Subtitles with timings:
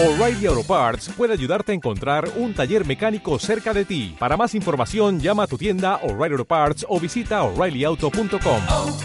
[0.00, 4.14] O'Reilly Auto Parts puede ayudarte a encontrar un taller mecánico cerca de ti.
[4.16, 8.62] Para más información, llama a tu tienda O'Reilly Auto Parts o visita oreillyauto.com.
[8.70, 8.96] oh,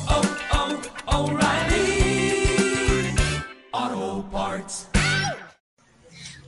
[1.07, 2.45] oh, O'Reilly
[3.71, 4.87] Auto Parts.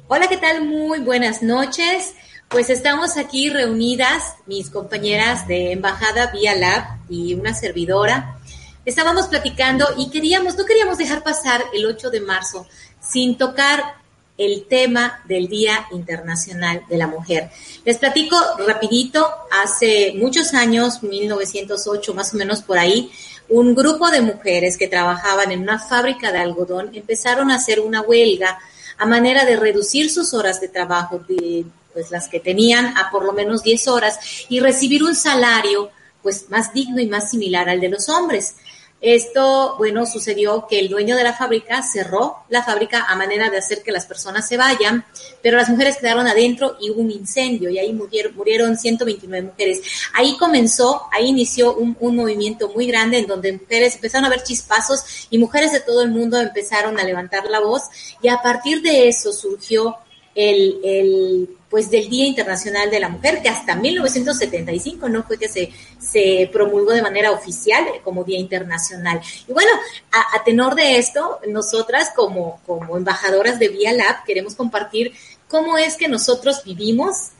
[0.07, 0.63] Hola, ¿qué tal?
[0.63, 2.13] Muy buenas noches.
[2.47, 8.37] Pues estamos aquí reunidas, mis compañeras de Embajada Vía Lab y una servidora.
[8.85, 12.67] Estábamos platicando y queríamos, no queríamos dejar pasar el 8 de marzo
[12.99, 14.04] sin tocar
[14.37, 17.49] el tema del Día Internacional de la Mujer.
[17.85, 23.11] Les platico rapidito, hace muchos años, 1908 más o menos por ahí,
[23.47, 28.01] un grupo de mujeres que trabajaban en una fábrica de algodón empezaron a hacer una
[28.01, 28.59] huelga
[28.97, 33.23] a manera de reducir sus horas de trabajo, de, pues las que tenían a por
[33.23, 35.91] lo menos 10 horas y recibir un salario
[36.21, 38.55] pues más digno y más similar al de los hombres.
[39.01, 43.57] Esto, bueno, sucedió que el dueño de la fábrica cerró la fábrica a manera de
[43.57, 45.05] hacer que las personas se vayan,
[45.41, 49.81] pero las mujeres quedaron adentro y hubo un incendio y ahí murieron, murieron 129 mujeres.
[50.13, 54.43] Ahí comenzó, ahí inició un, un, movimiento muy grande en donde mujeres empezaron a ver
[54.43, 57.83] chispazos y mujeres de todo el mundo empezaron a levantar la voz
[58.21, 59.97] y a partir de eso surgió
[60.35, 65.49] el, el, pues del Día Internacional de la Mujer, que hasta 1975 no fue que
[65.49, 69.19] se, se promulgó de manera oficial como Día Internacional.
[69.45, 69.71] Y bueno,
[70.09, 75.11] a, tenor de esto, nosotras como, como embajadoras de Vía Lab queremos compartir
[75.49, 77.31] cómo es que nosotros vivimos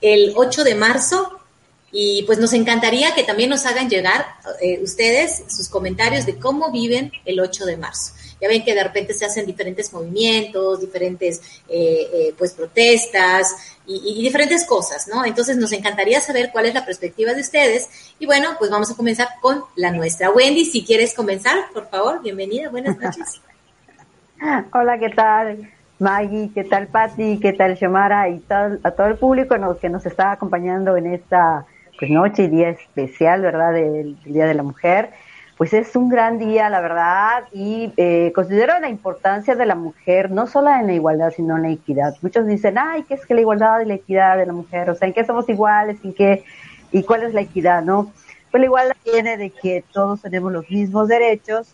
[0.00, 1.38] el 8 de marzo
[1.96, 4.26] y pues nos encantaría que también nos hagan llegar
[4.60, 8.12] eh, ustedes sus comentarios de cómo viven el 8 de marzo.
[8.40, 14.20] Ya ven que de repente se hacen diferentes movimientos, diferentes eh, eh, pues protestas y,
[14.24, 15.24] diferentes cosas, ¿no?
[15.24, 17.88] Entonces nos encantaría saber cuál es la perspectiva de ustedes.
[18.18, 20.30] Y bueno, pues vamos a comenzar con la nuestra.
[20.30, 23.40] Wendy, si quieres comenzar, por favor, bienvenida, buenas noches.
[24.72, 25.70] Hola, ¿qué tal?
[26.00, 27.38] Maggie, ¿qué tal Patti?
[27.38, 28.28] ¿Qué tal Xiomara?
[28.30, 31.64] Y tal, a todo el público nos, que nos está acompañando en esta
[32.06, 33.72] pues, noche y día especial, ¿verdad?
[33.72, 35.10] Del, del Día de la Mujer
[35.56, 40.30] pues es un gran día, la verdad, y eh, considero la importancia de la mujer,
[40.30, 42.14] no solo en la igualdad, sino en la equidad.
[42.22, 44.90] Muchos dicen, ay, ¿qué es que la igualdad y la equidad de la mujer?
[44.90, 45.98] O sea, ¿en qué somos iguales?
[46.02, 46.44] ¿En qué?
[46.90, 48.12] ¿Y cuál es la equidad, no?
[48.50, 51.72] Pues la igualdad viene de que todos tenemos los mismos derechos,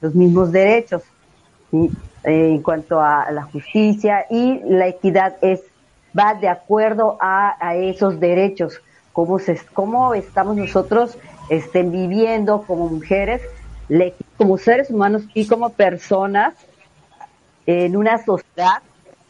[0.00, 1.02] los mismos derechos,
[1.70, 1.90] ¿sí?
[2.24, 5.60] eh, en cuanto a la justicia, y la equidad es,
[6.18, 8.80] va de acuerdo a, a esos derechos,
[9.18, 11.18] cómo, se, cómo estamos nosotros
[11.50, 13.42] estén viviendo como mujeres,
[14.36, 16.54] como seres humanos y como personas
[17.66, 18.80] en una sociedad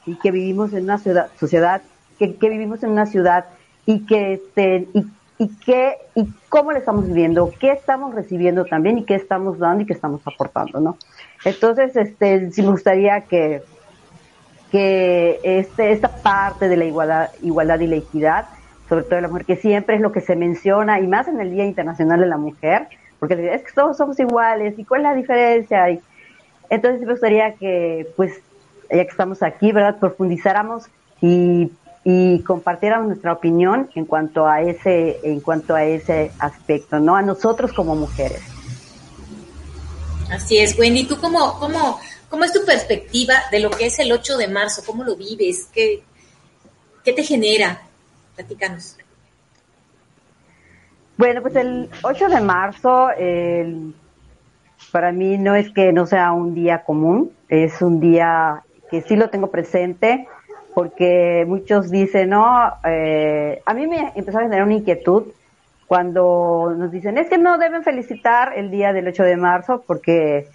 [0.04, 1.80] y que vivimos en una ciudad, sociedad
[2.18, 3.46] que, que vivimos en una ciudad
[3.86, 5.06] y que este, y,
[5.38, 9.84] y qué y cómo le estamos viviendo, qué estamos recibiendo también y qué estamos dando
[9.84, 10.98] y qué estamos aportando, ¿no?
[11.46, 13.62] Entonces, este, sí me gustaría que
[14.70, 18.44] que este, esta parte de la igualdad, igualdad y la equidad
[18.88, 21.40] sobre todo de la mujer, que siempre es lo que se menciona, y más en
[21.40, 22.88] el Día Internacional de la Mujer,
[23.18, 25.90] porque es que todos somos iguales, ¿y cuál es la diferencia?
[25.90, 26.00] Y,
[26.70, 28.34] entonces me gustaría que, pues,
[28.90, 30.84] ya que estamos aquí, ¿verdad?, profundizáramos
[31.20, 31.70] y,
[32.04, 37.16] y compartiéramos nuestra opinión en cuanto a ese, en cuanto a ese aspecto, ¿no?
[37.16, 38.42] A nosotros como mujeres.
[40.30, 41.98] Así es, Wendy, ¿tú cómo, cómo,
[42.28, 44.82] cómo es tu perspectiva de lo que es el 8 de marzo?
[44.84, 45.68] ¿Cómo lo vives?
[45.72, 46.02] ¿Qué,
[47.02, 47.87] qué te genera?
[48.38, 48.96] Platícanos.
[51.16, 53.96] Bueno, pues el 8 de marzo el,
[54.92, 58.62] para mí no es que no sea un día común, es un día
[58.92, 60.28] que sí lo tengo presente
[60.72, 65.24] porque muchos dicen, no, eh, a mí me empezó a generar una inquietud
[65.88, 70.46] cuando nos dicen, es que no deben felicitar el día del 8 de marzo porque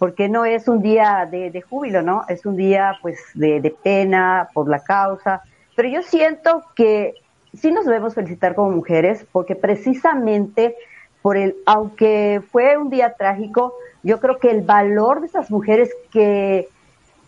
[0.00, 2.24] porque no es un día de, júbilo, ¿no?
[2.26, 5.42] Es un día pues de pena por la causa,
[5.80, 7.14] pero yo siento que
[7.54, 10.76] sí nos debemos felicitar como mujeres porque precisamente
[11.22, 15.90] por el, aunque fue un día trágico, yo creo que el valor de esas mujeres
[16.10, 16.68] que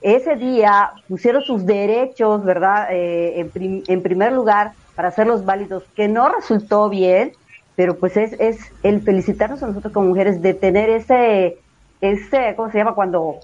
[0.01, 2.89] ese día pusieron sus derechos, ¿verdad?
[2.91, 7.33] Eh, en, prim, en, primer lugar, para hacerlos válidos, que no resultó bien,
[7.77, 11.59] pero pues es, es el felicitarnos a nosotros como mujeres de tener ese,
[12.01, 12.95] ese, ¿cómo se llama?
[12.95, 13.41] Cuando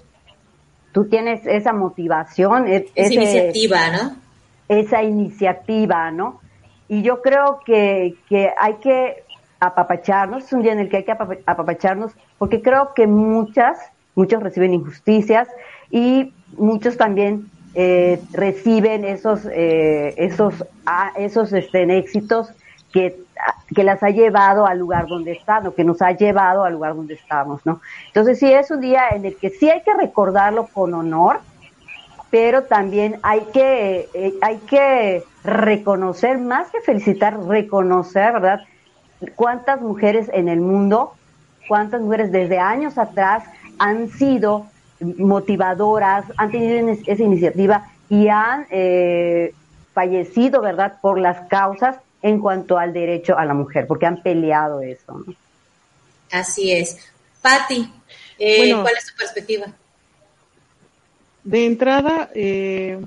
[0.91, 2.67] tú tienes esa motivación.
[2.67, 4.15] Esa ese, iniciativa, ¿no?
[4.67, 6.41] Esa iniciativa, ¿no?
[6.89, 9.23] Y yo creo que, que hay que
[9.59, 13.77] apapacharnos, es un día en el que hay que apapacharnos, porque creo que muchas,
[14.15, 15.47] muchos reciben injusticias
[15.91, 20.65] y muchos también eh, reciben esos, eh, esos,
[21.15, 22.51] esos este, éxitos
[22.91, 23.19] que,
[23.75, 26.95] que las ha llevado al lugar donde están o que nos ha llevado al lugar
[26.95, 27.81] donde estamos, ¿no?
[28.07, 31.41] Entonces sí es un día en el que sí hay que recordarlo con honor,
[32.29, 38.61] pero también hay que, eh, hay que reconocer, más que felicitar, reconocer, ¿verdad?
[39.35, 41.13] Cuántas mujeres en el mundo,
[41.67, 43.43] cuántas mujeres desde años atrás
[43.77, 44.67] han sido
[44.99, 49.53] motivadoras, han tenido esa iniciativa y han eh,
[49.93, 54.81] fallecido, ¿verdad?, por las causas en cuanto al derecho a la mujer, porque han peleado
[54.81, 55.23] eso.
[55.25, 55.33] ¿no?
[56.31, 56.97] Así es.
[57.41, 57.91] Patti,
[58.37, 59.67] eh, ¿cuál es tu perspectiva?
[61.43, 62.99] De entrada, eh,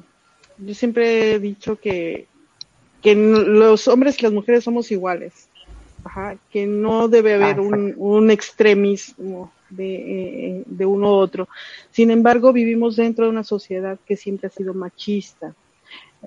[0.58, 2.26] yo siempre he dicho que,
[3.02, 5.48] que los hombres y las mujeres somos iguales,
[6.04, 11.48] Ajá, que no debe haber un, un extremismo de, eh, de uno u otro.
[11.90, 15.54] Sin embargo, vivimos dentro de una sociedad que siempre ha sido machista.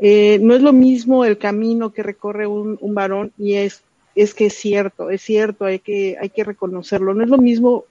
[0.02, 4.34] Eh, no es lo mismo el camino que recorre un, un varón y es, es
[4.34, 7.14] que es cierto, es cierto, hay que, hay que reconocerlo.
[7.14, 7.86] No es lo mismo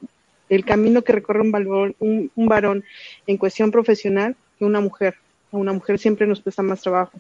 [0.49, 2.85] el camino que recorre un, un varón
[3.27, 5.17] en cuestión profesional que una mujer.
[5.53, 7.19] A una mujer siempre nos cuesta más trabajo,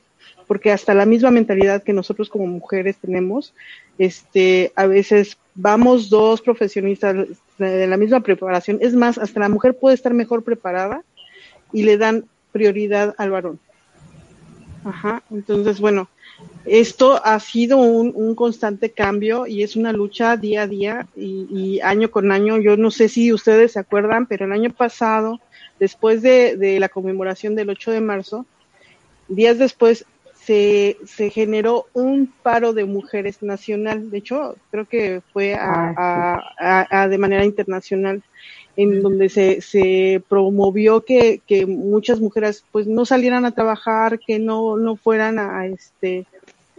[0.48, 3.54] porque hasta la misma mentalidad que nosotros como mujeres tenemos,
[3.96, 7.14] este, a veces vamos dos profesionistas
[7.58, 8.78] de la misma preparación.
[8.80, 11.04] Es más, hasta la mujer puede estar mejor preparada
[11.72, 13.60] y le dan prioridad al varón.
[14.84, 16.08] Ajá, entonces, bueno,
[16.66, 21.46] esto ha sido un, un, constante cambio y es una lucha día a día y,
[21.50, 22.58] y, año con año.
[22.58, 25.40] Yo no sé si ustedes se acuerdan, pero el año pasado,
[25.78, 28.46] después de, de la conmemoración del 8 de marzo,
[29.28, 30.04] días después
[30.46, 34.10] se, se generó un paro de mujeres nacional.
[34.10, 35.94] De hecho, creo que fue a,
[36.58, 38.22] a, a, de manera internacional
[38.76, 44.38] en donde se, se promovió que, que muchas mujeres pues no salieran a trabajar, que
[44.38, 46.26] no, no fueran a este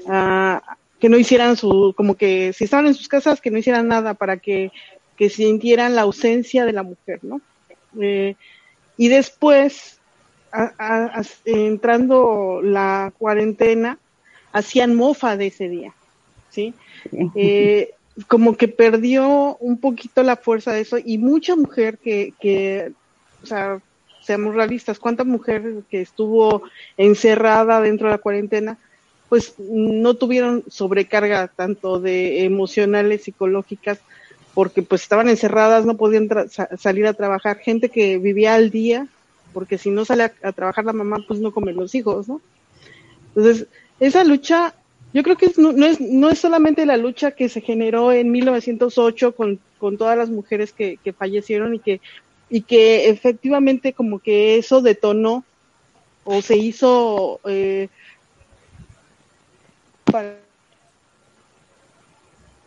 [0.07, 3.88] a, que no hicieran su, como que si estaban en sus casas, que no hicieran
[3.88, 4.71] nada para que,
[5.18, 7.41] que sintieran la ausencia de la mujer, ¿no?
[8.00, 8.35] Eh,
[8.97, 10.00] y después,
[10.56, 14.00] a, a, entrando la cuarentena,
[14.52, 15.94] hacían mofa de ese día,
[16.50, 16.74] ¿sí?
[17.36, 17.92] Eh,
[18.28, 22.94] como que perdió un poquito la fuerza de eso y mucha mujer que, que
[23.44, 23.80] o sea,
[24.22, 26.63] seamos realistas, cuánta mujer que estuvo
[26.98, 28.78] encerrada dentro de la cuarentena,
[29.30, 34.00] pues no tuvieron sobrecarga tanto de emocionales, psicológicas,
[34.54, 36.30] porque pues estaban encerradas, no podían
[36.78, 39.07] salir a trabajar, gente que vivía al día,
[39.56, 42.42] porque si no sale a, trabajar la mamá, pues no comen los hijos, ¿no?
[43.30, 43.68] Entonces,
[44.02, 44.75] esa lucha
[45.13, 48.31] yo creo que no, no, es, no es solamente la lucha que se generó en
[48.31, 52.02] 1908 con, con todas las mujeres que, que fallecieron y que,
[52.50, 55.46] y que efectivamente como que eso detonó
[56.25, 57.88] o se hizo eh,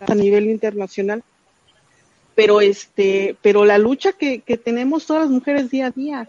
[0.01, 1.23] a nivel internacional
[2.35, 6.29] pero este pero la lucha que, que tenemos todas las mujeres día a día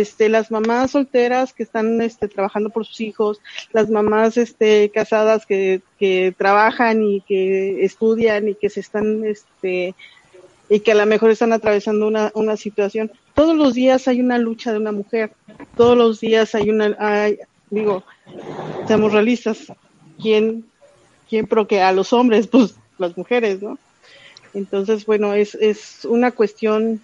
[0.00, 3.40] este, las mamás solteras que están este, trabajando por sus hijos,
[3.72, 5.80] las mamás este, casadas que,
[6.36, 9.94] trabajan y que estudian y que se están, este,
[10.68, 13.10] y que a lo mejor están atravesando una, situación.
[13.34, 15.32] Todos los días hay una lucha de una mujer,
[15.78, 17.38] todos los días hay una, hay,
[17.70, 18.04] digo,
[18.86, 19.72] seamos realistas,
[20.20, 20.66] ¿quién,
[21.28, 22.48] quién que a los hombres?
[22.50, 23.78] Pues las mujeres, ¿no?
[24.52, 27.00] Entonces, bueno, es, es una cuestión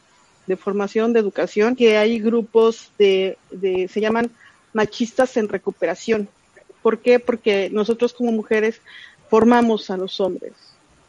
[0.47, 4.31] de formación, de educación, que hay grupos de, de, se llaman
[4.73, 6.29] machistas en recuperación.
[6.83, 7.19] ¿Por qué?
[7.21, 8.81] Porque nosotros como mujeres
[9.29, 10.53] formamos a los hombres.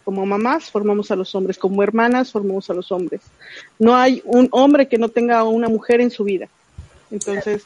[0.04, 3.22] Como mamás formamos a los hombres, como hermanas formamos a los hombres.
[3.80, 6.50] No hay un hombre que no tenga una mujer en su vida.
[7.10, 7.66] Entonces,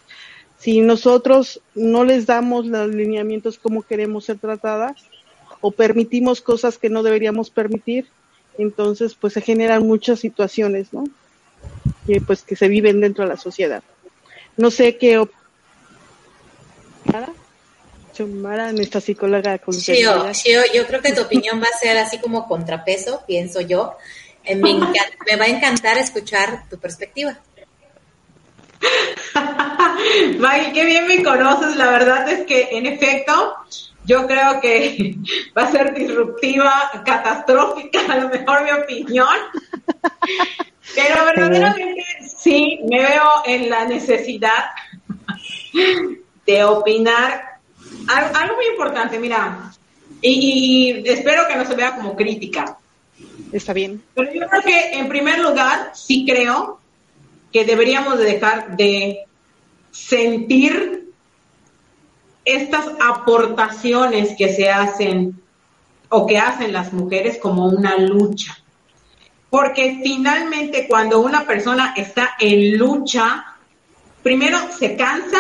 [0.60, 5.04] si nosotros no les damos los lineamientos como queremos ser tratadas
[5.62, 8.08] o permitimos cosas que no deberíamos permitir,
[8.58, 11.06] entonces pues se generan muchas situaciones, ¿no?
[12.08, 13.84] Que pues que se viven dentro de la sociedad.
[14.56, 15.32] No sé qué op
[18.14, 22.18] Chumara, nuestra psicóloga con Shio, Shio, yo creo que tu opinión va a ser así
[22.18, 23.96] como contrapeso, pienso yo.
[24.44, 27.38] Eh, me, me va a encantar escuchar tu perspectiva.
[30.40, 31.76] Maggie, qué bien me conoces.
[31.76, 33.56] La verdad es que, en efecto,
[34.06, 35.16] yo creo que
[35.58, 39.38] va a ser disruptiva, catastrófica, a lo mejor mi opinión.
[40.96, 44.66] Pero verdaderamente sí me veo en la necesidad
[46.46, 47.60] de opinar
[48.08, 49.72] algo, muy importante, mira,
[50.22, 52.78] y, y, espero que no se vea como crítica.
[53.52, 54.02] Está bien.
[54.14, 56.80] Pero yo creo que en primer lugar sí creo
[57.52, 59.26] que deberíamos de dejar de
[59.92, 61.12] sentir
[62.46, 65.42] estas aportaciones que se hacen
[66.10, 68.58] o que hacen las mujeres como una lucha.
[69.50, 73.46] Porque finalmente cuando una persona está en lucha,
[74.22, 75.40] primero se cansa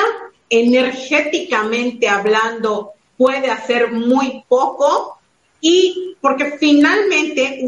[0.50, 5.18] energéticamente hablando puede hacer muy poco
[5.60, 7.66] y porque finalmente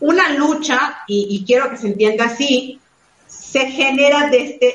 [0.00, 2.78] una lucha, y, y quiero que se entienda así,
[3.26, 4.74] se genera desde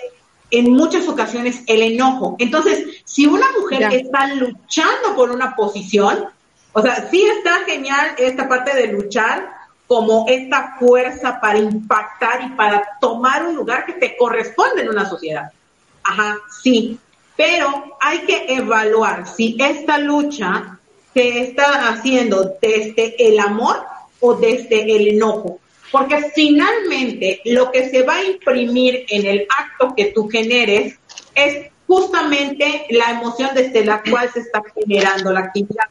[0.50, 2.36] en muchas ocasiones el enojo.
[2.40, 3.90] Entonces, si una mujer Ya.
[3.90, 6.26] está luchando por una posición,
[6.74, 9.50] o sea, sí está genial esta parte de luchar
[9.92, 15.04] como esta fuerza para impactar y para tomar un lugar que te corresponde en una
[15.10, 15.52] sociedad.
[16.02, 16.98] Ajá, sí.
[17.36, 20.80] Pero hay que evaluar si esta lucha
[21.14, 23.84] se está haciendo desde el amor
[24.22, 25.60] o desde el enojo.
[25.92, 30.98] Porque finalmente lo que se va a imprimir en el acto que tú generes
[31.36, 35.84] es justamente la emoción desde la cual se está generando la actividad.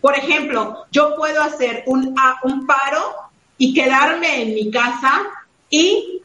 [0.00, 3.14] Por ejemplo, yo puedo hacer un, a- un paro
[3.58, 5.22] y quedarme en mi casa
[5.70, 6.20] y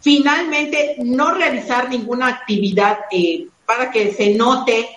[0.00, 4.88] finalmente no realizar ninguna actividad eh, para que se note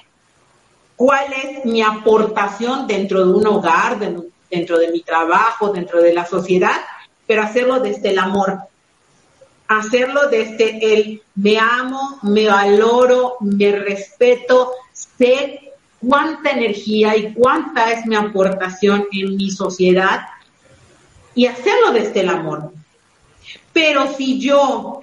[0.95, 6.13] cuál es mi aportación dentro de un hogar, de- dentro de mi trabajo, dentro de
[6.13, 6.75] la sociedad,
[7.25, 8.59] pero hacerlo desde el amor.
[9.67, 15.71] Hacerlo desde el me amo, me valoro, me respeto, sé
[16.05, 20.21] cuánta energía y cuánta es mi aportación en mi sociedad
[21.39, 22.73] y hacerlo desde el amor.
[23.71, 24.99] Pero si yo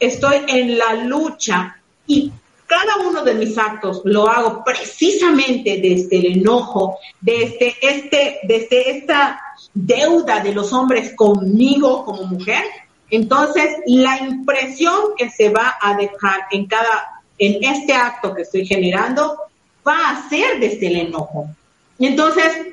[0.00, 2.32] estoy en la lucha y
[2.66, 9.40] cada uno de mis actos lo hago precisamente desde el enojo, desde este, desde esta
[9.72, 12.64] deuda de los hombres conmigo como mujer,
[13.08, 18.66] entonces la impresión que se va a dejar en cada, en este acto que estoy
[18.66, 19.42] generando,
[19.86, 21.48] va a ser desde el enojo.
[22.00, 22.66] Entonces,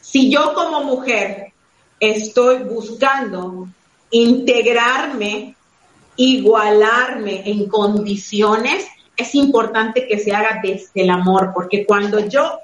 [0.00, 1.53] si yo como mujer
[2.10, 3.68] estoy buscando
[4.10, 5.54] integrarme,
[6.16, 12.58] igualarme en condiciones, es importante que se haga desde el amor, porque cuando yo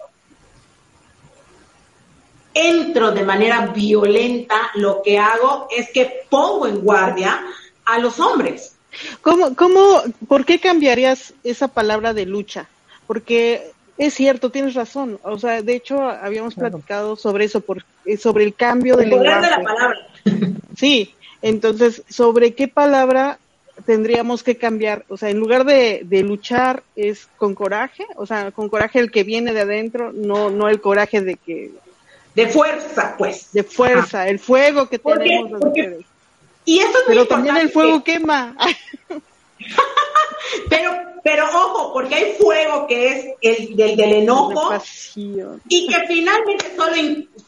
[2.54, 7.44] entro de manera violenta, lo que hago es que pongo en guardia
[7.84, 8.74] a los hombres.
[9.20, 12.68] ¿Cómo, cómo, por qué cambiarías esa palabra de lucha?
[13.06, 13.72] Porque
[14.06, 15.18] es cierto, tienes razón.
[15.22, 19.18] O sea, de hecho, habíamos platicado sobre eso, por, eh, sobre el cambio del El
[19.18, 19.64] poder de la lenguaje.
[19.64, 19.98] palabra.
[20.76, 23.38] Sí, entonces, ¿sobre qué palabra
[23.84, 25.04] tendríamos que cambiar?
[25.08, 29.10] O sea, en lugar de, de luchar es con coraje, o sea, con coraje el
[29.10, 31.70] que viene de adentro, no, no el coraje de que,
[32.34, 33.52] De fuerza, pues.
[33.52, 36.06] de fuerza, el fuego que tenemos las Porque- mujeres.
[36.64, 38.56] Y esto es muy Pero también el fuego quema.
[40.68, 40.90] Pero,
[41.22, 44.72] pero ojo, porque hay fuego que es el del, del De enojo
[45.68, 46.94] y que finalmente solo,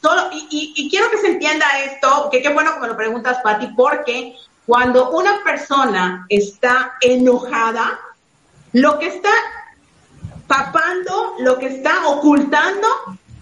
[0.01, 2.97] solo y, y- y quiero que se entienda esto, que qué bueno que me lo
[2.97, 4.35] preguntas, Pati, porque
[4.67, 7.99] cuando una persona está enojada,
[8.73, 9.31] lo que está
[10.47, 12.87] tapando, lo que está ocultando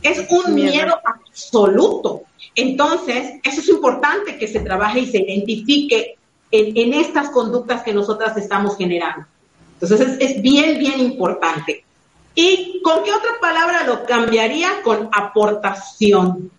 [0.02, 0.72] es un Miedo.
[0.72, 2.22] miedo absoluto.
[2.54, 6.16] Entonces, eso es importante que se trabaje y se identifique
[6.50, 9.26] en, estas conductas que nosotras estamos generando.
[9.80, 11.85] Entonces, es, es bien, bien importante.
[12.35, 14.83] ¿Y con qué otra palabra lo cambiaría?
[14.83, 16.50] Con aportación.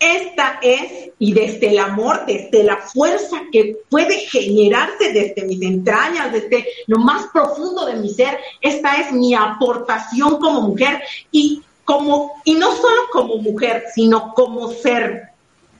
[0.00, 6.32] Esta es, y desde el amor, desde la fuerza que puede generarse desde mis entrañas,
[6.32, 12.32] desde lo más profundo de mi ser, esta es mi aportación como mujer y como,
[12.44, 15.30] y no solo como mujer, sino como ser.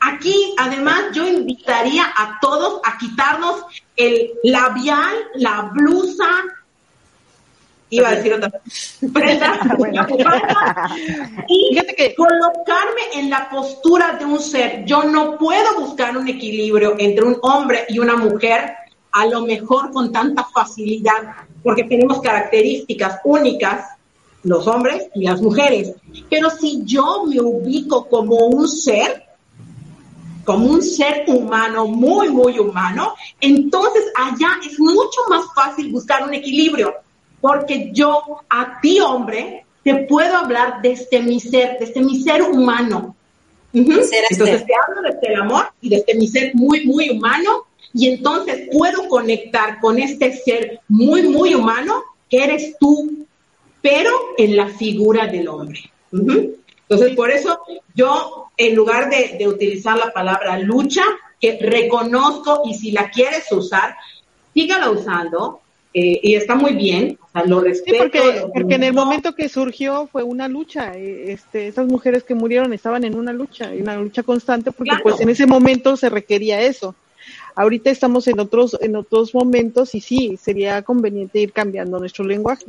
[0.01, 3.65] Aquí, además, yo invitaría a todos a quitarnos
[3.97, 6.29] el labial, la blusa,
[7.91, 8.51] iba a decir otra
[9.13, 9.61] prenda,
[11.49, 14.85] y Fíjate que- colocarme en la postura de un ser.
[14.85, 18.75] Yo no puedo buscar un equilibrio entre un hombre y una mujer,
[19.13, 23.87] a lo mejor con tanta facilidad, porque tenemos características únicas,
[24.45, 25.95] los hombres y las mujeres.
[26.31, 29.25] Pero si yo me ubico como un ser,
[30.49, 36.33] como un ser humano, muy, muy humano, entonces allá es mucho más fácil buscar un
[36.33, 36.95] equilibrio,
[37.39, 43.15] porque yo a ti, hombre, te puedo hablar desde mi ser, desde mi ser humano.
[43.75, 43.93] Ujú.
[43.93, 44.37] Ser este.
[44.37, 48.71] Entonces te hablo desde el amor y desde mi ser muy, muy humano, y entonces
[48.73, 53.27] puedo conectar con este ser muy, muy humano que eres tú,
[53.83, 55.91] pero en la figura del hombre.
[56.11, 57.61] Entonces, por eso
[57.95, 61.03] yo, en lugar de, de utilizar la palabra lucha,
[61.41, 63.95] que reconozco y si la quieres usar,
[64.53, 65.61] sígala usando
[65.95, 67.99] eh, y está muy bien, o sea, lo Sí, respeto.
[67.99, 70.93] porque, lo porque en el momento que surgió fue una lucha.
[70.95, 74.91] eh, Este, esas mujeres que murieron estaban en una lucha, y una lucha constante, porque
[74.91, 75.03] Claro.
[75.05, 76.95] pues en ese momento se requería eso.
[77.55, 82.67] Ahorita estamos en otros, en otros momentos y sí, sería conveniente ir cambiando nuestro lenguaje.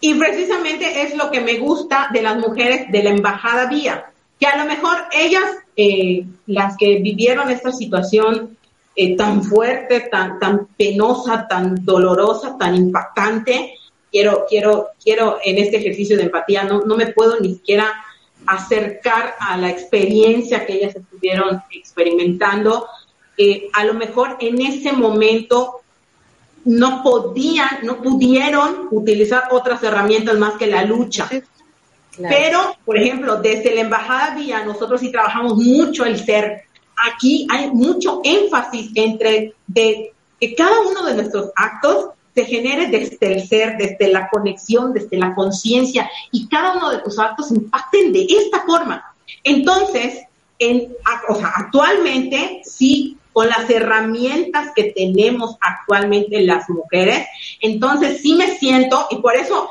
[0.00, 4.11] Y precisamente es lo que me gusta de las mujeres de la embajada vía,
[4.42, 5.44] que a lo mejor ellas,
[5.76, 8.58] eh, las que vivieron esta situación
[8.96, 13.74] eh, tan fuerte, tan, tan penosa, tan dolorosa, tan impactante,
[14.10, 17.94] quiero, quiero, quiero en este ejercicio de empatía, no, no me puedo ni siquiera
[18.44, 22.88] acercar a la experiencia que ellas estuvieron experimentando.
[23.38, 25.82] Eh, a lo mejor en ese momento
[26.64, 31.30] no podían, no pudieron utilizar otras herramientas más que la lucha.
[32.18, 36.64] Pero, por ejemplo, desde la Embajada Vía, nosotros sí trabajamos mucho el ser.
[37.12, 43.32] Aquí hay mucho énfasis entre de que cada uno de nuestros actos se genere desde
[43.32, 48.12] el ser, desde la conexión, desde la conciencia, y cada uno de tus actos impacten
[48.12, 49.14] de esta forma.
[49.44, 50.22] Entonces,
[50.58, 50.94] en,
[51.28, 57.26] o sea, actualmente sí con las herramientas que tenemos actualmente las mujeres.
[57.60, 59.70] Entonces sí me siento, y por eso,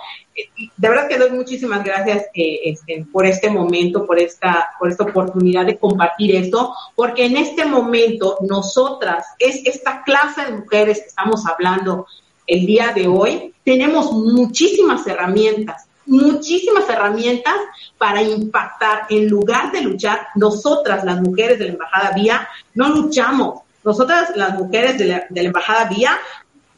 [0.77, 2.75] de verdad que doy muchísimas gracias eh,
[3.11, 8.37] por este momento, por esta, por esta oportunidad de compartir esto, porque en este momento
[8.41, 12.07] nosotras, es esta clase de mujeres que estamos hablando
[12.47, 17.55] el día de hoy, tenemos muchísimas herramientas muchísimas herramientas
[17.97, 19.05] para impactar.
[19.09, 23.61] En lugar de luchar, nosotras, las mujeres de la Embajada Vía, no luchamos.
[23.83, 26.19] Nosotras, las mujeres de de la Embajada Vía,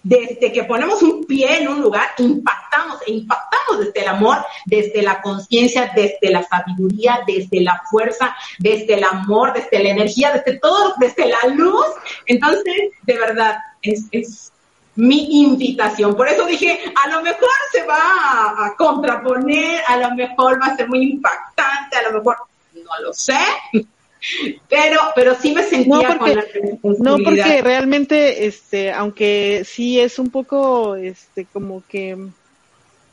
[0.03, 5.01] desde que ponemos un pie en un lugar, impactamos e impactamos desde el amor, desde
[5.01, 10.59] la conciencia, desde la sabiduría, desde la fuerza, desde el amor, desde la energía, desde
[10.59, 11.85] todo, desde la luz.
[12.25, 14.51] Entonces, de verdad, es,
[14.95, 16.15] mi invitación.
[16.15, 20.75] Por eso dije, a lo mejor se va a, contraponer, a lo mejor va a
[20.75, 22.37] ser muy impactante, a lo mejor
[22.75, 23.39] no lo sé.
[24.69, 30.29] Pero, pero sí me sentía no porque, No, porque realmente, este, aunque sí es un
[30.29, 32.17] poco, este, como que,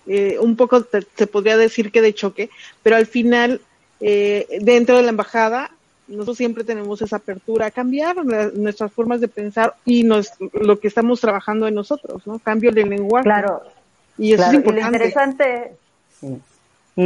[0.07, 0.87] eh, un poco
[1.17, 2.51] se podría decir que de choque,
[2.83, 3.61] pero al final,
[4.01, 5.73] eh, dentro de la embajada,
[6.07, 10.89] nosotros siempre tenemos esa apertura a cambiar nuestras formas de pensar y nos, lo que
[10.89, 12.39] estamos trabajando en nosotros, ¿no?
[12.41, 13.25] Cambio de lenguaje.
[13.25, 13.63] Claro.
[14.19, 14.81] Y eso es importante.
[14.81, 15.73] Y lo interesante,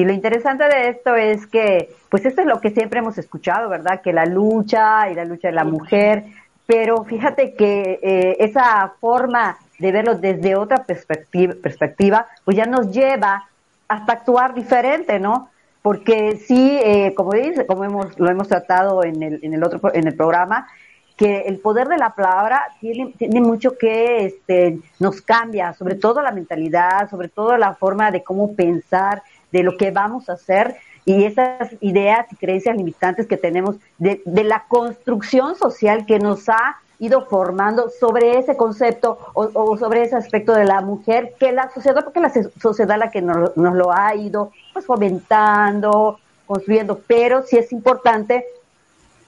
[0.01, 3.69] y lo interesante de esto es que, pues esto es lo que siempre hemos escuchado,
[3.69, 4.01] ¿verdad?
[4.03, 6.25] Que la lucha y la lucha de la mujer,
[6.67, 12.91] pero fíjate que eh, esa forma de verlo desde otra perspectiva, perspectiva, pues ya nos
[12.91, 13.49] lleva
[13.89, 15.51] hasta actuar diferente, ¿no?
[15.85, 19.95] porque sí, eh, como dice, como hemos, lo hemos tratado en el, en el otro
[19.95, 20.67] en el programa,
[21.15, 26.23] que el poder de la palabra tiene, tiene mucho que este, nos cambia, sobre todo
[26.23, 29.23] la mentalidad, sobre todo la forma de cómo pensar,
[29.55, 34.21] de lo que vamos a hacer y esas ideas y creencias limitantes que tenemos de,
[34.25, 40.17] de la construcción social que nos ha ido formando sobre ese concepto o, sobre ese
[40.17, 43.93] aspecto de la mujer que la sociedad, porque la sociedad la que nos, nos lo
[43.93, 48.45] ha ido pues fomentando, construyendo, pero sí es importante,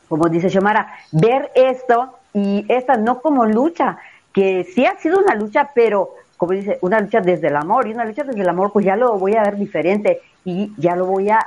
[0.08, 3.98] como dice Xiomara, ver esto y esta no como lucha,
[4.32, 7.92] que sí ha sido una lucha, pero como dice, una lucha desde el amor, y
[7.92, 11.06] una lucha desde el amor, pues ya lo voy a ver diferente y ya lo
[11.06, 11.40] voy a,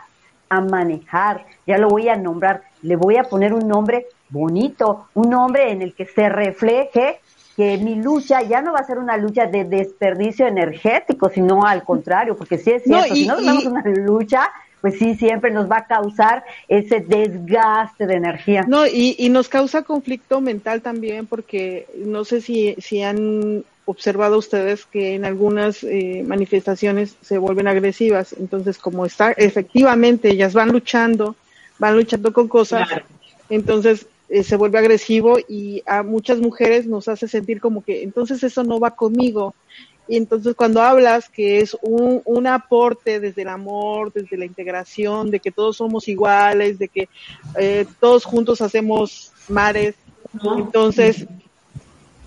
[0.50, 5.30] a manejar, ya lo voy a nombrar, le voy a poner un nombre bonito, un
[5.30, 7.20] nombre en el que se refleje
[7.56, 11.84] que mi lucha ya no va a ser una lucha de desperdicio energético, sino al
[11.84, 14.50] contrario, porque si es cierto, no, y, si no tenemos una lucha,
[14.80, 18.64] pues sí, siempre nos va a causar ese desgaste de energía.
[18.66, 24.38] No, y, y nos causa conflicto mental también, porque no sé si, si han observado
[24.38, 30.70] ustedes que en algunas eh, manifestaciones se vuelven agresivas, entonces como está, efectivamente, ellas van
[30.70, 31.36] luchando,
[31.80, 33.06] van luchando con cosas, claro.
[33.50, 38.44] entonces eh, se vuelve agresivo y a muchas mujeres nos hace sentir como que entonces
[38.44, 39.56] eso no va conmigo.
[40.08, 45.32] Y entonces cuando hablas que es un, un aporte desde el amor, desde la integración,
[45.32, 47.10] de que todos somos iguales, de que
[47.58, 49.96] eh, todos juntos hacemos mares,
[50.58, 51.26] entonces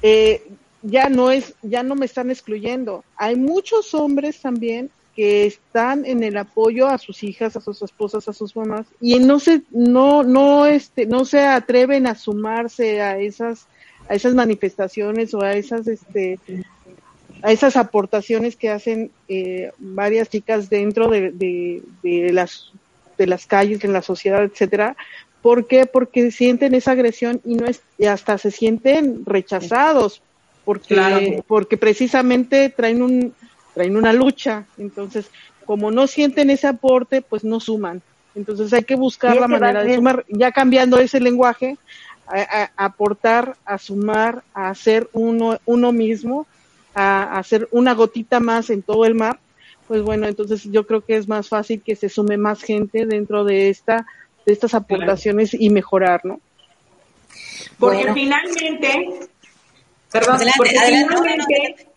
[0.03, 0.43] eh,
[0.83, 3.05] ya no es, ya no me están excluyendo.
[3.17, 8.29] Hay muchos hombres también que están en el apoyo a sus hijas, a sus esposas,
[8.29, 13.19] a sus mamás y no se no no este no se atreven a sumarse a
[13.19, 13.67] esas
[14.09, 16.39] a esas manifestaciones o a esas este
[17.43, 22.73] a esas aportaciones que hacen eh, varias chicas dentro de, de, de, las
[23.19, 24.97] de las calles en la sociedad etcétera
[25.43, 25.85] ¿por qué?
[25.85, 30.23] porque sienten esa agresión y no es y hasta se sienten rechazados
[30.65, 31.21] porque claro.
[31.47, 33.35] porque precisamente traen un
[33.75, 35.31] traen una lucha, entonces
[35.65, 38.03] como no sienten ese aporte, pues no suman.
[38.35, 41.77] Entonces hay que buscar la manera de sumar, ya cambiando ese lenguaje,
[42.27, 46.47] a, a, aportar, a sumar, a hacer uno, uno mismo,
[46.95, 49.39] a, a, hacer una gotita más en todo el mar,
[49.87, 53.45] pues bueno, entonces yo creo que es más fácil que se sume más gente dentro
[53.45, 54.07] de esta
[54.47, 56.41] de estas aportaciones y mejorar, ¿no?
[57.79, 58.15] Porque Bueno.
[58.15, 59.29] finalmente,
[60.13, 61.89] perdón, Adelante, porque adelante, finalmente,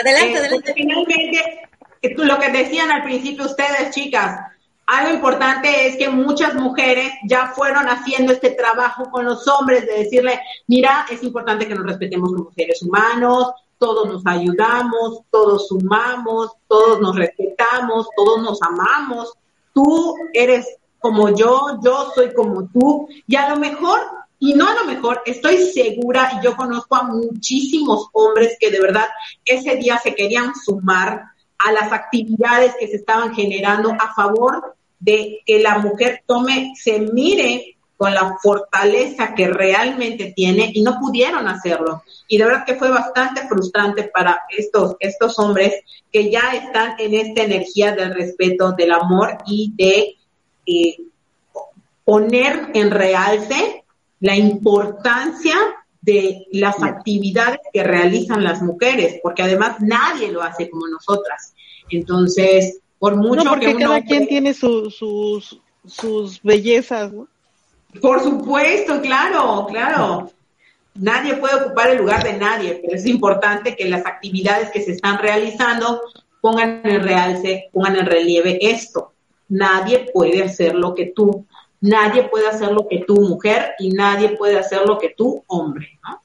[0.00, 0.48] Adelante, adelante.
[0.50, 1.68] porque finalmente,
[2.16, 4.40] lo que decían al principio ustedes, chicas,
[4.86, 10.04] algo importante es que muchas mujeres ya fueron haciendo este trabajo con los hombres de
[10.04, 16.52] decirle, mira, es importante que nos respetemos como seres humanos, todos nos ayudamos, todos sumamos,
[16.68, 19.32] todos nos respetamos, todos nos amamos,
[19.72, 20.66] tú eres
[21.00, 24.00] como yo, yo soy como tú, y a lo mejor,
[24.44, 28.80] y no a lo mejor, estoy segura, y yo conozco a muchísimos hombres que de
[28.80, 29.06] verdad
[29.44, 31.26] ese día se querían sumar
[31.58, 36.98] a las actividades que se estaban generando a favor de que la mujer tome, se
[36.98, 42.02] mire con la fortaleza que realmente tiene y no pudieron hacerlo.
[42.26, 47.14] Y de verdad que fue bastante frustrante para estos, estos hombres que ya están en
[47.14, 50.16] esta energía del respeto, del amor y de
[50.66, 50.96] eh,
[52.04, 53.81] poner en realce
[54.22, 55.54] la importancia
[56.00, 61.54] de las actividades que realizan las mujeres, porque además nadie lo hace como nosotras.
[61.90, 67.12] Entonces, por mucho No, porque que un cada hombre- quien tiene su- sus, sus bellezas,
[67.12, 67.28] ¿no?
[68.00, 70.30] Por supuesto, claro, claro.
[70.94, 74.92] Nadie puede ocupar el lugar de nadie, pero es importante que las actividades que se
[74.92, 76.00] están realizando
[76.40, 79.12] pongan en realce, pongan en relieve esto.
[79.48, 81.46] Nadie puede hacer lo que tú,
[81.82, 85.98] nadie puede hacer lo que tú, mujer, y nadie puede hacer lo que tú, hombre,
[86.02, 86.20] ¿no?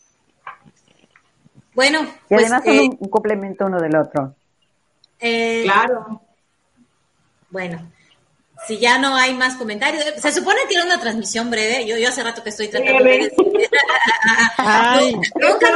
[1.76, 4.34] Bueno, Y pues además son eh, un, un complemento uno del otro.
[5.20, 6.22] eh, Claro.
[7.50, 7.80] bueno,
[8.68, 11.86] si ya no hay más comentarios, se supone que era una transmisión breve.
[11.88, 13.70] Yo, yo hace rato que estoy tratando de decir.
[14.58, 15.14] Ay.
[15.36, 15.68] Nunca.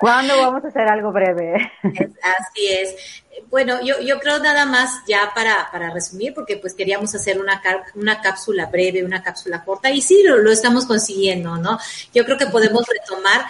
[0.00, 1.72] ¿Cuándo vamos a hacer algo breve?
[1.82, 3.22] Es- Así es.
[3.50, 7.60] Bueno, yo, yo creo nada más ya para, para resumir, porque pues queríamos hacer una,
[7.94, 11.78] una cápsula breve, una cápsula corta, y sí, lo, lo estamos consiguiendo, ¿no?
[12.14, 13.44] Yo creo que podemos retomar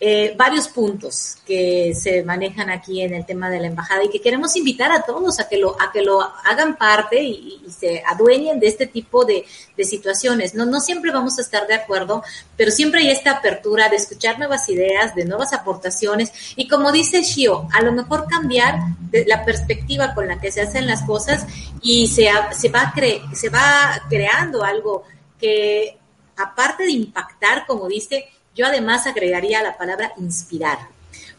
[0.00, 4.20] eh, varios puntos que se manejan aquí en el tema de la embajada y que
[4.20, 8.60] queremos invitar a todos a que lo, a que lo hagan parte y, se adueñen
[8.60, 9.44] de este tipo de,
[9.76, 10.54] de situaciones.
[10.54, 12.22] No, no siempre vamos a estar de acuerdo,
[12.56, 17.22] pero siempre hay esta apertura de escuchar nuevas ideas, de nuevas aportaciones y como dice
[17.22, 18.78] Shio, a lo mejor cambiar
[19.10, 21.46] de la perspectiva con la que se hacen las cosas
[21.82, 25.04] y se, se, va, cre- se va creando algo
[25.38, 25.98] que
[26.36, 30.78] aparte de impactar, como dice, yo además agregaría la palabra inspirar,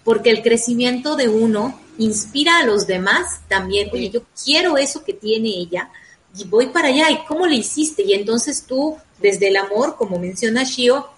[0.03, 3.89] porque el crecimiento de uno inspira a los demás también.
[3.91, 5.89] Oye, yo quiero eso que tiene ella
[6.37, 7.09] y voy para allá.
[7.09, 8.03] ¿Y cómo le hiciste?
[8.03, 11.09] Y entonces tú, desde el amor, como menciona Shio,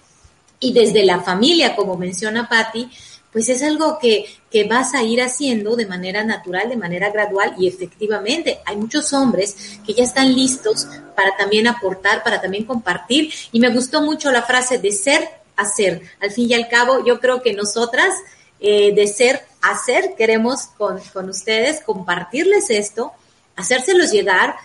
[0.60, 2.90] y desde la familia, como menciona Patti,
[3.32, 7.54] pues es algo que, que vas a ir haciendo de manera natural, de manera gradual
[7.58, 13.32] y efectivamente hay muchos hombres que ya están listos para también aportar, para también compartir
[13.52, 16.02] y me gustó mucho la frase de ser a ser.
[16.22, 18.14] Al fin y al cabo, yo creo que nosotras
[18.60, 23.12] eh, de ser a ser queremos con, con ustedes compartirles esto,
[23.56, 24.56] hacérselos llegar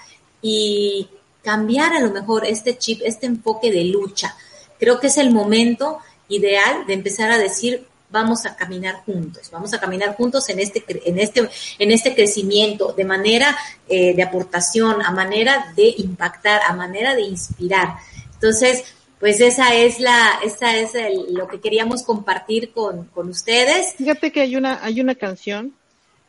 [0.41, 1.09] y
[1.43, 4.37] cambiar a lo mejor este chip, este enfoque de lucha.
[4.79, 9.73] Creo que es el momento ideal de empezar a decir vamos a caminar juntos, vamos
[9.73, 13.57] a caminar juntos en este en este en este crecimiento de manera
[13.89, 17.97] eh, de aportación, a manera de impactar, a manera de inspirar.
[18.35, 18.85] Entonces,
[19.23, 23.95] pues esa es la esa es el- lo que queríamos compartir con, con ustedes.
[23.95, 25.73] Fíjate que hay una, hay una canción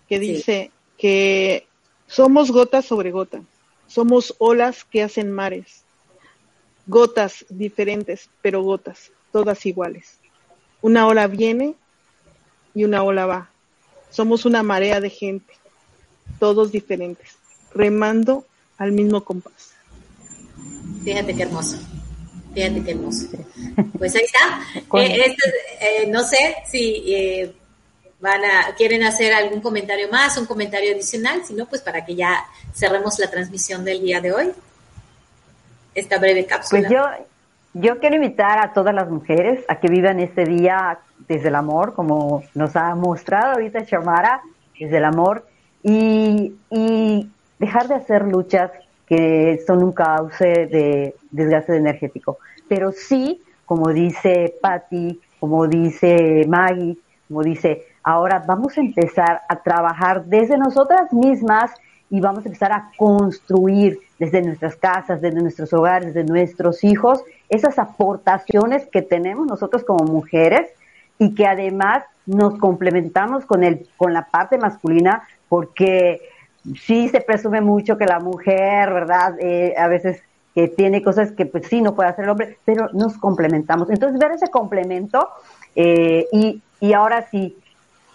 [0.08, 0.27] que Sí.
[0.34, 1.65] dice que
[2.06, 3.41] somos gotas sobre gota,
[3.88, 5.82] somos olas que hacen mares,
[6.86, 10.19] gotas diferentes, pero gotas, todas iguales.
[10.84, 11.73] Una ola viene
[12.75, 13.49] y una ola va.
[14.12, 15.51] Somos una marea de gente,
[16.39, 17.38] todos diferentes,
[17.73, 18.45] remando
[18.77, 19.71] al mismo compás.
[21.03, 21.79] Fíjate qué hermoso.
[22.53, 23.27] Fíjate qué hermoso.
[23.97, 24.59] Pues ahí está.
[24.99, 27.53] Eh, este, eh, no sé si eh,
[28.19, 32.15] van a quieren hacer algún comentario más, un comentario adicional, si no, pues para que
[32.15, 34.51] ya cerremos la transmisión del día de hoy.
[35.95, 36.81] Esta breve cápsula.
[36.81, 37.05] Pues yo,
[37.73, 41.93] yo quiero invitar a todas las mujeres a que vivan este día desde el amor,
[41.93, 44.41] como nos ha mostrado ahorita Chamara,
[44.77, 45.47] desde el amor,
[45.81, 48.71] y, y dejar de hacer luchas
[49.07, 52.37] que son un cauce de desgaste energético.
[52.67, 59.61] Pero sí, como dice Patti, como dice Maggie, como dice, ahora vamos a empezar a
[59.61, 61.71] trabajar desde nosotras mismas
[62.09, 67.23] y vamos a empezar a construir desde nuestras casas, desde nuestros hogares, desde nuestros hijos,
[67.49, 70.69] esas aportaciones que tenemos nosotros como mujeres,
[71.19, 76.21] y que además nos complementamos con el con la parte masculina porque
[76.80, 79.36] sí se presume mucho que la mujer, ¿verdad?
[79.39, 80.21] Eh, a veces
[80.56, 83.89] que tiene cosas que pues sí no puede hacer el hombre, pero nos complementamos.
[83.89, 85.28] Entonces ver ese complemento
[85.76, 87.58] eh, y, y ahora sí,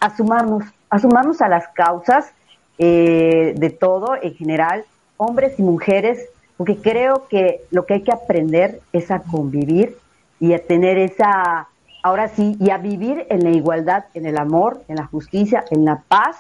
[0.01, 2.33] asumarnos, asumarnos a las causas
[2.79, 4.85] eh, de todo en general,
[5.17, 9.97] hombres y mujeres, porque creo que lo que hay que aprender es a convivir
[10.39, 11.67] y a tener esa,
[12.05, 15.85] ahora sí, y a vivir en la igualdad, en el amor, en la justicia, en
[15.85, 16.37] la paz,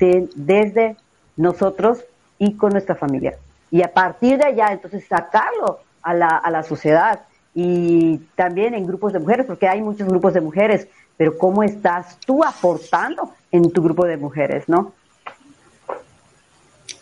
[0.00, 0.96] de- desde
[1.40, 2.04] nosotros
[2.38, 3.36] y con nuestra familia.
[3.70, 7.20] Y a partir de allá, entonces, sacarlo a la, a la sociedad
[7.54, 12.18] y también en grupos de mujeres, porque hay muchos grupos de mujeres, pero ¿cómo estás
[12.24, 14.92] tú aportando en tu grupo de mujeres, no?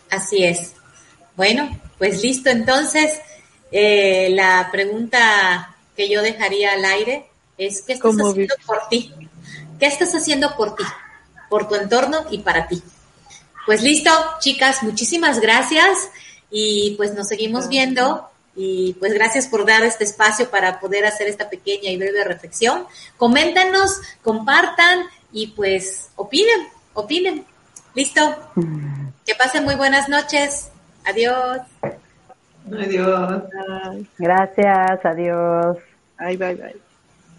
[0.09, 0.73] Así es.
[1.35, 2.49] Bueno, pues listo.
[2.49, 3.19] Entonces,
[3.71, 9.13] eh, la pregunta que yo dejaría al aire es, ¿qué estás ¿Cómo haciendo por ti?
[9.79, 10.83] ¿Qué estás haciendo por ti?
[11.49, 12.81] Por tu entorno y para ti.
[13.69, 16.09] Pues listo, chicas, muchísimas gracias
[16.49, 21.27] y pues nos seguimos viendo y pues gracias por dar este espacio para poder hacer
[21.27, 22.85] esta pequeña y breve reflexión.
[23.15, 25.01] Coméntanos, compartan
[25.31, 27.45] y pues opinen, opinen.
[27.93, 28.19] Listo.
[29.23, 30.71] Que pasen muy buenas noches.
[31.05, 31.59] Adiós.
[32.73, 33.43] Adiós.
[34.17, 35.77] Gracias, adiós.
[36.17, 36.88] ay, bye, bye.